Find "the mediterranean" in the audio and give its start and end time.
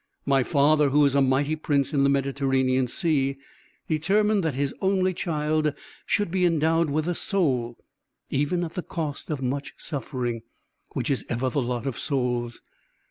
2.03-2.87